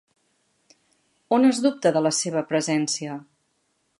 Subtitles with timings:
[1.37, 3.21] On es dubta de la seva presència?